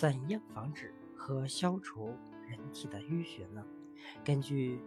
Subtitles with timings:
[0.00, 2.14] 怎样防止和消除
[2.48, 3.62] 人体的淤血呢？
[4.24, 4.80] 根据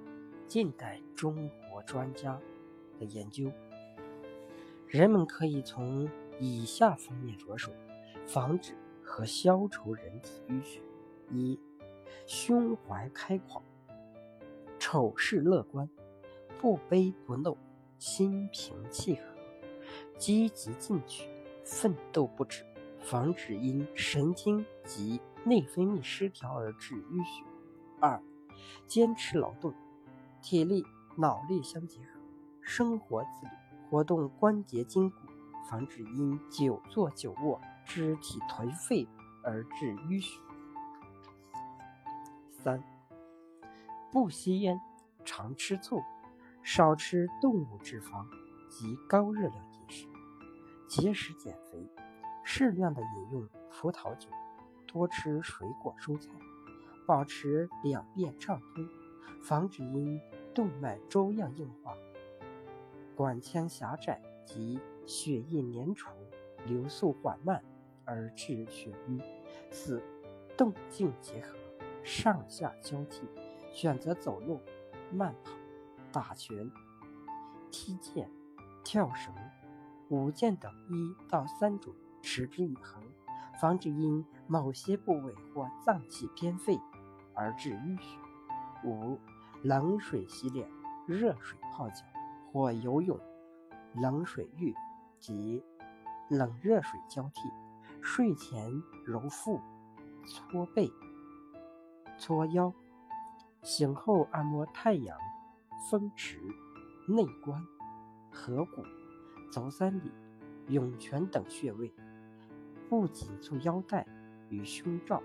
[0.47, 2.41] 近代中国专家
[2.97, 3.51] 的研究，
[4.87, 7.71] 人们可以从以下方面着手，
[8.25, 10.81] 防止和消除人体淤血：
[11.29, 11.59] 一、
[12.25, 13.61] 胸怀开阔，
[14.79, 15.87] 丑事乐观，
[16.59, 17.55] 不卑不怒，
[17.99, 19.21] 心平气和，
[20.17, 21.29] 积极进取，
[21.63, 22.65] 奋斗不止，
[23.03, 27.43] 防止因神经及内分泌失调而致淤血。
[27.99, 28.21] 二、
[28.87, 29.73] 坚持劳动，
[30.41, 30.85] 体力
[31.17, 32.19] 脑力相结合，
[32.61, 33.51] 生活自理，
[33.89, 35.17] 活动关节筋骨，
[35.69, 39.07] 防止因久坐久卧、肢体颓废
[39.43, 40.39] 而致淤血。
[42.49, 42.81] 三、
[44.11, 44.79] 不吸烟，
[45.25, 46.01] 常吃醋，
[46.63, 48.25] 少吃动物脂肪
[48.69, 50.07] 及高热量饮食，
[50.87, 51.85] 节食减肥，
[52.43, 54.29] 适量的饮用葡萄酒，
[54.87, 56.29] 多吃水果蔬菜。
[57.05, 58.87] 保持两便畅通，
[59.43, 60.21] 防止因
[60.53, 61.97] 动脉粥样硬化、
[63.13, 66.11] 管腔狭窄及血液粘稠、
[66.65, 67.61] 流速缓慢
[68.05, 69.21] 而致血瘀。
[69.69, 70.01] 四、
[70.55, 71.57] 动静结合，
[72.05, 73.27] 上下交替，
[73.73, 74.61] 选择走路、
[75.11, 75.51] 慢跑、
[76.11, 76.71] 打拳、
[77.69, 78.25] 踢毽、
[78.81, 79.33] 跳绳、
[80.07, 81.93] 舞剑等一到三种，
[82.23, 83.03] 持之以恒，
[83.61, 86.79] 防止因某些部位或脏器偏废。
[87.35, 88.17] 而致淤血。
[88.83, 89.19] 五、
[89.63, 90.69] 冷水洗脸、
[91.07, 92.05] 热水泡脚
[92.51, 93.19] 或游泳，
[93.95, 94.75] 冷水浴
[95.19, 95.63] 及
[96.29, 97.41] 冷热水交替。
[98.01, 98.69] 睡前
[99.05, 99.61] 揉腹、
[100.27, 100.91] 搓背、
[102.17, 102.73] 搓腰，
[103.61, 105.17] 醒后按摩太阳、
[105.89, 106.37] 风池、
[107.07, 107.65] 内关、
[108.29, 108.83] 合谷、
[109.51, 110.11] 足三里、
[110.67, 111.93] 涌泉等穴位，
[112.93, 114.05] 不紧束腰带
[114.49, 115.19] 与胸罩，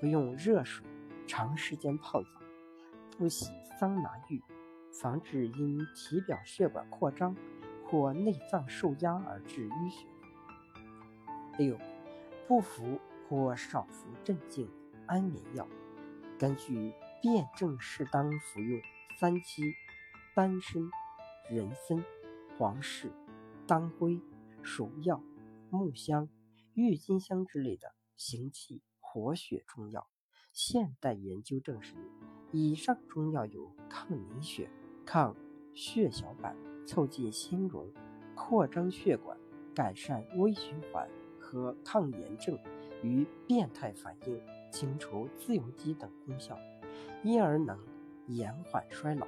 [0.00, 0.86] 不用热水。
[1.26, 2.28] 长时间泡澡，
[3.18, 3.50] 不洗
[3.80, 4.40] 桑拿浴，
[4.92, 7.34] 防止因体表血管扩张
[7.84, 10.06] 或内脏受压而致淤血。
[11.58, 11.76] 六，
[12.46, 14.70] 不服或少服镇静
[15.06, 15.66] 安眠药，
[16.38, 18.80] 根据辨证适当服用
[19.18, 19.74] 三七、
[20.32, 20.88] 丹参、
[21.50, 22.04] 人参、
[22.56, 23.10] 黄芪、
[23.66, 24.20] 当归、
[24.62, 25.20] 熟药、
[25.70, 26.28] 木香、
[26.80, 30.08] 郁金香之类的行气活血中药。
[30.52, 31.94] 现代研究证实，
[32.52, 34.68] 以上中药有抗凝血、
[35.04, 35.36] 抗
[35.74, 37.92] 血小板、促进心容、
[38.34, 39.38] 扩张血管、
[39.74, 41.08] 改善微循环
[41.38, 42.58] 和抗炎症
[43.02, 44.40] 与变态反应、
[44.72, 46.58] 清除自由基等功效，
[47.22, 47.78] 因而能
[48.26, 49.26] 延缓衰老。